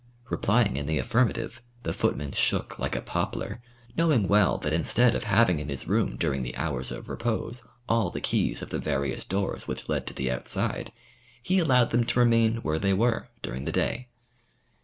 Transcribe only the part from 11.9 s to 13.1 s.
them to remain where they